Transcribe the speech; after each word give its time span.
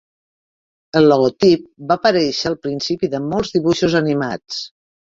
El 0.99 1.09
logotip 1.11 1.67
va 1.93 1.99
aparèixer 2.01 2.51
al 2.53 2.59
principi 2.65 3.13
de 3.17 3.25
molts 3.31 3.57
dibuixos 3.59 4.01
animats. 4.03 4.69